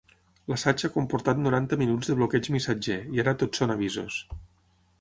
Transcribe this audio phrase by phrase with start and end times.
[0.51, 4.19] L'assaig ha comportat noranta minuts de bloqueig missatger, i ara tot són avisos.